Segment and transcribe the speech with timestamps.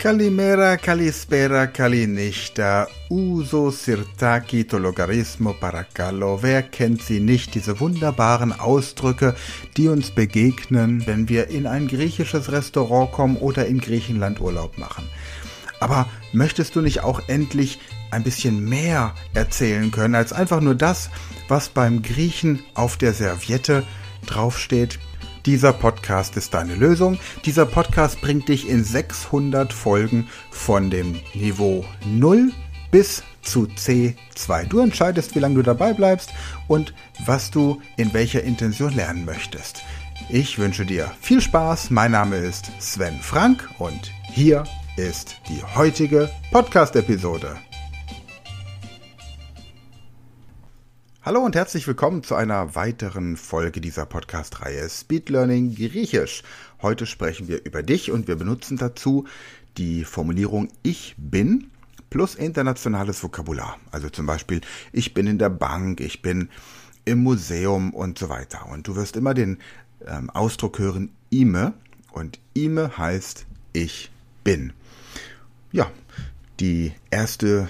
[0.00, 6.38] Kalimera, Kalispera, Kalinichta, Uso, Sirtaki, Tologarismo, Paracallo.
[6.42, 9.34] Wer kennt sie nicht, diese wunderbaren Ausdrücke,
[9.76, 15.06] die uns begegnen, wenn wir in ein griechisches Restaurant kommen oder in Griechenland Urlaub machen?
[15.80, 17.78] Aber möchtest du nicht auch endlich
[18.10, 21.10] ein bisschen mehr erzählen können als einfach nur das,
[21.46, 23.84] was beim Griechen auf der Serviette
[24.24, 24.98] draufsteht?
[25.50, 27.18] Dieser Podcast ist deine Lösung.
[27.44, 32.52] Dieser Podcast bringt dich in 600 Folgen von dem Niveau 0
[32.92, 34.68] bis zu C2.
[34.68, 36.30] Du entscheidest, wie lange du dabei bleibst
[36.68, 36.94] und
[37.26, 39.82] was du in welcher Intention lernen möchtest.
[40.28, 41.90] Ich wünsche dir viel Spaß.
[41.90, 44.62] Mein Name ist Sven Frank und hier
[44.96, 47.56] ist die heutige Podcast-Episode.
[51.22, 56.42] Hallo und herzlich willkommen zu einer weiteren Folge dieser Podcast-Reihe Speed Learning Griechisch.
[56.80, 59.26] Heute sprechen wir über dich und wir benutzen dazu
[59.76, 61.68] die Formulierung Ich bin
[62.08, 63.78] plus internationales Vokabular.
[63.90, 66.48] Also zum Beispiel Ich bin in der Bank, ich bin
[67.04, 68.66] im Museum und so weiter.
[68.70, 69.58] Und du wirst immer den
[70.06, 71.74] ähm, Ausdruck hören Ime
[72.12, 74.10] und Ime heißt Ich
[74.42, 74.72] bin.
[75.70, 75.90] Ja,
[76.60, 77.68] die erste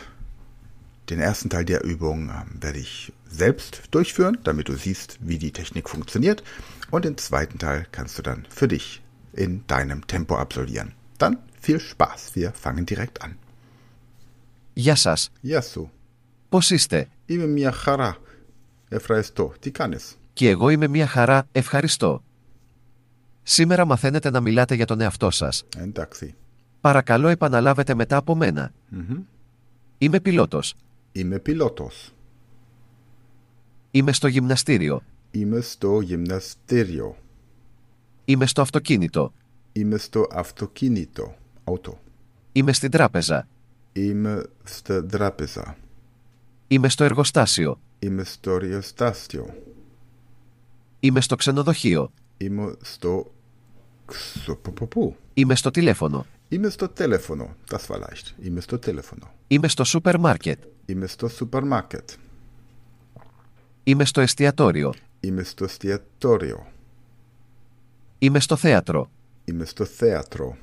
[1.10, 5.52] den ersten Teil der Übung ähm, werde ich selbst durchführen, damit du siehst, wie die
[5.52, 6.42] Technik funktioniert.
[6.90, 10.92] Und den zweiten Teil kannst du dann für dich in deinem Tempo absolvieren.
[11.18, 12.20] Dann viel Spaß.
[12.34, 13.38] Wir fangen direkt an.
[14.72, 15.30] Γεια σας.
[15.40, 15.90] Γεια σου.
[16.48, 18.16] Πώς είστε; Είμαι μια χαρά.
[18.88, 19.52] Ευχαριστώ.
[19.60, 22.22] Τι κάνεις; Και εγώ είμαι μια χαρά, ευχαριστώ.
[23.42, 25.64] Σήμερα μαθαίνετε να μιλάτε για τον εαυτό σας.
[25.76, 26.34] Εντάξει.
[26.80, 28.72] Παρακαλώ επαναλάβετε μετά από μένα.
[28.88, 29.22] Μμμ.
[29.98, 30.74] Είμαι πιλότος.
[31.12, 32.14] Είμαι πιλότος.
[33.90, 35.02] Είμαι στο γυμναστήριο.
[35.30, 37.16] Είμαι στο γυμναστήριο.
[38.24, 39.32] Είμαι στο αυτοκίνητο.
[39.72, 41.34] Είμαι στο αυτοκίνητο.
[41.64, 41.92] Auto.
[42.52, 43.48] Είμαι στην τράπεζα.
[43.92, 45.76] Είμαι στα τράπεζα.
[46.68, 47.80] Είμαι στο εργοστάσιο.
[47.98, 49.54] Είμαι στο εργοστάσιο.
[51.00, 52.10] Είμαι στο ξενοδοχείο.
[52.36, 53.32] Είμαι στο...
[54.06, 55.16] ξο- πού- πού- πού?
[55.34, 56.26] Είμαι στο τηλέφωνο.
[56.48, 57.56] Είμαι στο τηλέφωνο.
[57.70, 58.34] Das war leicht.
[58.42, 59.30] Είμαι στο τηλέφωνο.
[59.48, 60.62] Είμαι στο σούπερ μάρκετ.
[60.86, 62.10] Είμαι στο σούπερ μάρκετ.
[63.84, 64.94] Είμαι στο εστιατόριο.
[65.20, 66.66] Είμαι στο εστιατόριο.
[68.18, 69.10] Είμαι στο θέατρο.
[69.44, 70.56] Είμαι στο θέατρο.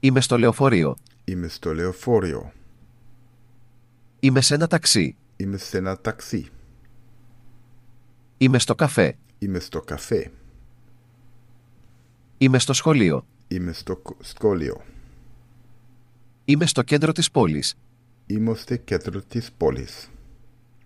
[0.00, 0.96] Είμαι στο λεωφορείο.
[1.24, 2.52] Είμαι στο λεωφορείο.
[4.20, 5.16] Είμαι σε ένα ταξί.
[5.36, 6.48] Είμαι σε ένα ταξί.
[8.38, 9.16] Είμαι στο καφέ.
[9.38, 10.30] Είμαι στο καφέ.
[12.38, 13.24] Είμαι στο σχολείο.
[13.48, 14.80] Είμαι στο κο- σχολείο.
[16.44, 17.74] Είμαι στο κέντρο της πόλης.
[18.26, 20.10] Είμαι στο κέντρο της πόλης.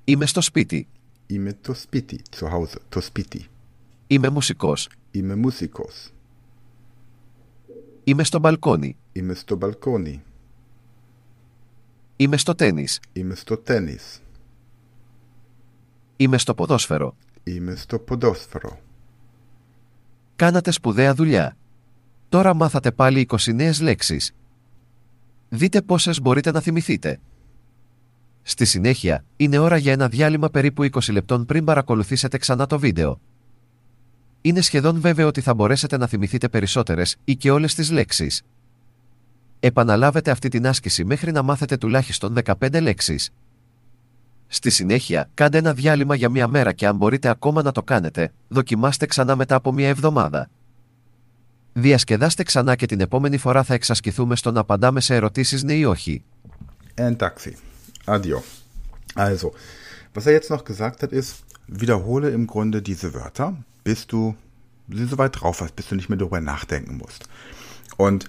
[0.04, 0.86] Είμαι στο σπίτι.
[1.26, 3.46] Είμαι το σπίτι, zu Hause, το σπίτι.
[4.06, 4.88] Είμαι μουσικός.
[5.10, 6.10] Είμαι μουσικός.
[8.04, 8.96] Είμαι στο μπαλκόνι.
[9.12, 10.22] Είμαι στο μπαλκόνι.
[12.16, 13.00] Είμαι στο τένις.
[13.12, 14.22] Είμαι στο τένις.
[16.16, 17.16] Είμαι στο ποδόσφαιρο.
[17.44, 18.78] Είμαι στο ποδόσφαιρο.
[20.36, 21.56] Κάνατε σπουδαία δουλειά.
[22.28, 24.34] Τώρα μάθατε πάλι 20 νέες λέξεις.
[25.48, 27.20] Δείτε πόσες μπορείτε να θυμηθείτε.
[28.46, 33.20] Στη συνέχεια, είναι ώρα για ένα διάλειμμα περίπου 20 λεπτών πριν παρακολουθήσετε ξανά το βίντεο.
[34.40, 38.42] Είναι σχεδόν βέβαιο ότι θα μπορέσετε να θυμηθείτε περισσότερες ή και όλες τις λέξεις.
[39.60, 43.30] Επαναλάβετε αυτή την άσκηση μέχρι να μάθετε τουλάχιστον 15 λέξεις.
[44.46, 48.32] Στη συνέχεια, κάντε ένα διάλειμμα για μία μέρα και αν μπορείτε ακόμα να το κάνετε,
[48.48, 50.50] δοκιμάστε ξανά μετά από μία εβδομάδα.
[51.72, 55.84] Διασκεδάστε ξανά και την επόμενη φορά θα εξασκηθούμε στο να απαντάμε σε ερωτήσεις ναι ή
[55.84, 56.24] όχι.
[56.94, 57.56] Εντάξει.
[58.06, 58.42] Adio.
[59.14, 59.54] Also,
[60.12, 64.36] was er jetzt noch gesagt hat, ist, wiederhole im Grunde diese Wörter, bis du
[64.88, 67.28] sie so weit drauf hast, bis du nicht mehr darüber nachdenken musst.
[67.96, 68.26] Und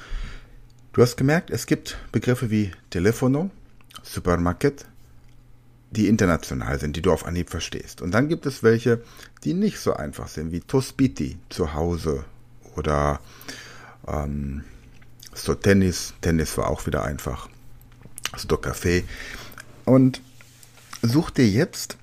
[0.93, 3.49] du hast gemerkt, es gibt Begriffe wie Telefono,
[4.03, 4.85] Supermarket,
[5.91, 8.01] die international sind, die du auf Anhieb verstehst.
[8.01, 9.01] Und dann gibt es welche,
[9.43, 12.25] die nicht so einfach sind, wie Tospiti zu Hause
[12.75, 13.19] oder
[14.07, 14.63] ähm,
[15.33, 16.13] Sto Tennis.
[16.21, 17.49] Tennis war auch wieder einfach.
[18.37, 19.03] Sto Café.
[19.85, 20.21] Und
[21.01, 21.97] such dir jetzt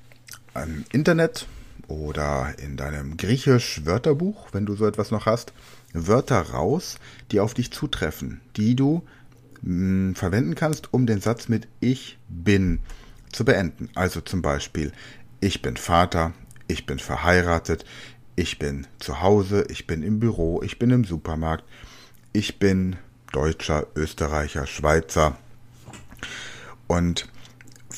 [0.54, 1.46] im Internet
[1.88, 5.52] oder in deinem Griechisch-Wörterbuch, wenn du so etwas noch hast,
[5.92, 6.96] Wörter raus,
[7.30, 9.02] die auf dich zutreffen, die du
[9.62, 12.80] mh, verwenden kannst, um den Satz mit Ich bin
[13.32, 13.90] zu beenden.
[13.94, 14.92] Also zum Beispiel,
[15.40, 16.32] ich bin Vater,
[16.68, 17.84] ich bin verheiratet,
[18.36, 21.64] ich bin zu Hause, ich bin im Büro, ich bin im Supermarkt,
[22.32, 22.96] ich bin
[23.32, 25.36] Deutscher, Österreicher, Schweizer.
[26.86, 27.28] Und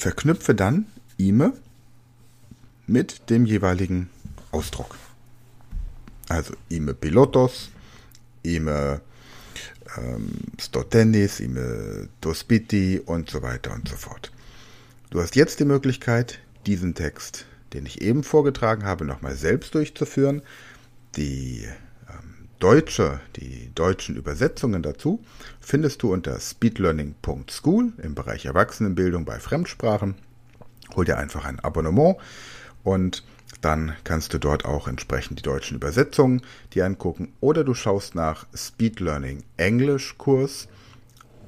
[0.05, 0.85] verknüpfe dann
[1.17, 1.55] Ime
[2.87, 4.11] mit dem jeweiligen
[4.51, 4.97] Ausdruck.
[6.29, 7.71] Also Ime Pilotos,
[8.43, 9.01] Ime
[9.97, 10.29] ähm,
[10.61, 14.31] sto tennis, ime to spiti und so weiter und so fort.
[15.09, 20.43] Du hast jetzt die Möglichkeit, diesen Text, den ich eben vorgetragen habe, nochmal selbst durchzuführen.
[21.17, 21.67] Die
[22.64, 25.24] deutsche, die deutschen Übersetzungen dazu
[25.62, 30.16] findest du unter speedlearning.school im Bereich Erwachsenenbildung bei Fremdsprachen.
[30.96, 32.18] Hol dir einfach ein Abonnement
[32.84, 33.24] und
[33.62, 36.42] dann kannst du dort auch entsprechend die deutschen Übersetzungen
[36.74, 40.68] dir angucken oder du schaust nach Speed Learning Englisch Kurs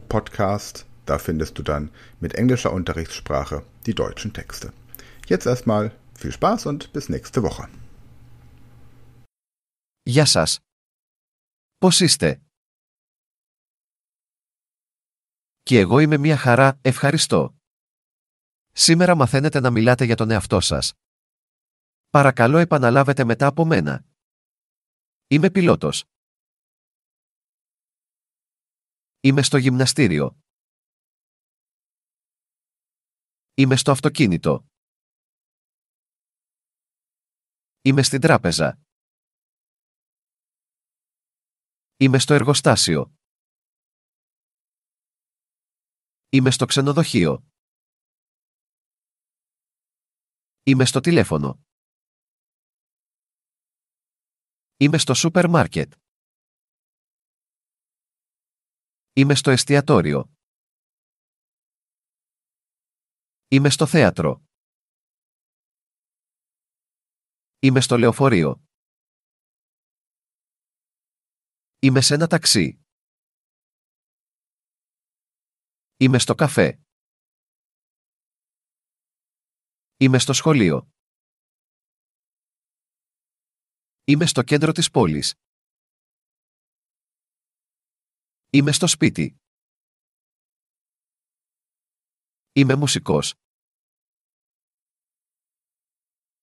[0.09, 0.85] Podcast.
[1.05, 1.89] Da findest du dann
[2.19, 4.71] mit englischer Unterrichtssprache die deutschen Texte.
[5.27, 7.67] Jetzt erstmal viel Spaß und bis nächste Woche.
[10.05, 10.64] Γεια σας.
[11.78, 12.42] Πώς είστε;
[15.62, 17.56] Και εγώ είμαι μια χαρά, ευχαριστώ.
[18.72, 20.92] Σήμερα μαθαίνετε να μιλάτε για τον εαυτό σας.
[22.08, 24.04] Παρακαλώ επαναλάβετε μετά από μένα.
[25.26, 26.04] Είμαι πιλότος.
[29.20, 30.40] Είμαι στο γυμναστήριο.
[33.54, 34.66] Είμαι στο αυτοκίνητο.
[37.82, 38.85] Είμαι στην τράπεζα.
[41.98, 43.14] Είμαι στο εργοστάσιο.
[46.28, 47.46] Είμαι στο ξενοδοχείο.
[50.62, 51.64] Είμαι στο τηλέφωνο.
[54.76, 55.92] Είμαι στο σούπερ μάρκετ.
[59.12, 60.34] Είμαι στο εστιατόριο.
[63.48, 64.44] Είμαι στο θέατρο.
[67.58, 68.65] Είμαι στο λεωφορείο.
[71.78, 72.80] Είμαι σε ένα ταξί.
[75.96, 76.80] Είμαι στο καφέ.
[79.96, 80.90] Είμαι στο σχολείο.
[84.04, 85.34] Είμαι στο κέντρο της πόλης.
[88.52, 89.36] Είμαι στο σπίτι.
[92.52, 93.34] Είμαι μουσικός.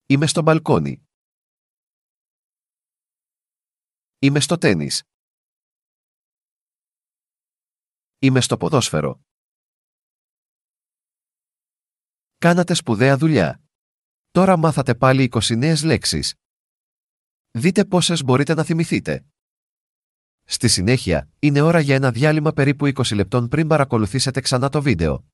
[0.06, 1.06] Είμαι στο μπαλκόνι.
[4.19, 5.12] Είμαι στο τένις.
[8.24, 9.22] Είμαι στο ποδόσφαιρο.
[12.38, 13.62] Κάνατε σπουδαία δουλειά.
[14.31, 16.34] Τώρα μάθατε πάλι 20 νέες λέξεις.
[17.52, 19.25] Δείτε πόσες μπορείτε να θυμηθείτε.
[20.44, 25.25] Στη συνέχεια, είναι ώρα για ένα διάλειμμα περίπου 20 λεπτών πριν παρακολουθήσετε ξανά το βίντεο.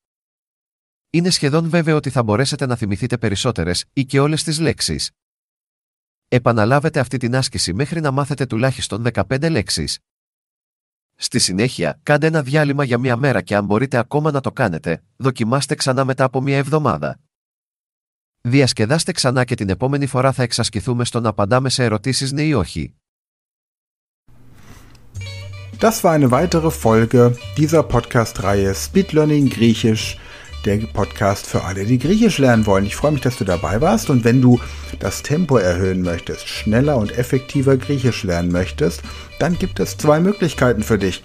[1.09, 5.11] Είναι σχεδόν βέβαιο ότι θα μπορέσετε να θυμηθείτε περισσότερες ή και όλες τις λέξεις.
[6.27, 9.99] Επαναλάβετε αυτή την άσκηση μέχρι να μάθετε τουλάχιστον 15 λέξεις.
[11.21, 15.03] Στη συνέχεια, κάντε ένα διάλειμμα για μία μέρα και αν μπορείτε ακόμα να το κάνετε,
[15.17, 17.19] δοκιμάστε ξανά μετά από μία εβδομάδα.
[18.41, 22.53] Διασκεδάστε ξανά και την επόμενη φορά θα εξασκηθούμε στο να απαντάμε σε ερωτήσεις ναι ή
[22.53, 22.93] όχι.
[25.79, 30.05] Das war eine weitere Folge dieser Podcast-Reihe Speed Learning Griechisch
[30.65, 32.85] der Podcast für alle, die Griechisch lernen wollen.
[32.85, 34.59] Ich freue mich, dass du dabei warst und wenn du
[34.99, 39.01] das Tempo erhöhen möchtest, schneller und effektiver Griechisch lernen möchtest,
[39.39, 41.23] dann gibt es zwei Möglichkeiten für dich.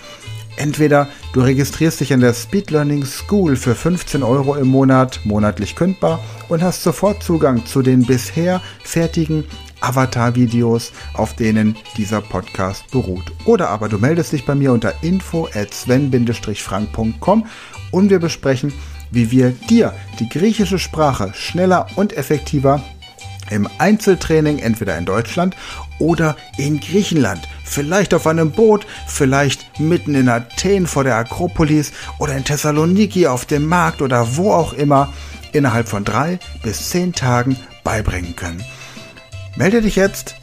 [0.57, 5.75] Entweder du registrierst dich in der Speed Learning School für 15 Euro im Monat, monatlich
[5.75, 9.45] kündbar und hast sofort Zugang zu den bisher fertigen
[9.81, 13.25] Avatar-Videos, auf denen dieser Podcast beruht.
[13.45, 17.47] Oder aber du meldest dich bei mir unter info at sven-frank.com
[17.91, 18.73] und wir besprechen,
[19.11, 22.83] wie wir dir die griechische Sprache schneller und effektiver
[23.51, 25.55] im Einzeltraining entweder in Deutschland
[25.99, 32.37] oder in Griechenland, vielleicht auf einem Boot, vielleicht mitten in Athen vor der Akropolis oder
[32.37, 35.13] in Thessaloniki auf dem Markt oder wo auch immer
[35.53, 38.65] innerhalb von drei bis zehn Tagen beibringen können.
[39.57, 40.35] Melde dich jetzt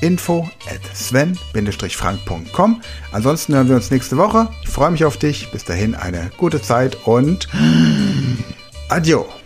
[0.00, 2.80] info at sven-frank.com.
[3.12, 4.48] Ansonsten hören wir uns nächste Woche.
[4.62, 5.50] Ich freue mich auf dich.
[5.50, 7.48] Bis dahin eine gute Zeit und
[8.88, 9.43] Adiós.